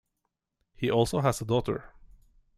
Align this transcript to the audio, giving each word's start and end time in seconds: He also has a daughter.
He 0.75 0.89
also 0.89 1.19
has 1.21 1.41
a 1.41 1.45
daughter. 1.45 1.93